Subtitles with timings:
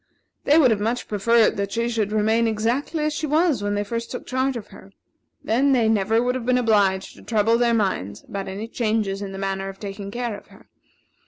[0.45, 3.83] They would have much preferred that she should remain exactly as she was when they
[3.83, 4.91] first took charge of her.
[5.43, 9.31] Then they never would have been obliged to trouble their minds about any changes in
[9.31, 10.67] the manner of taking care of her.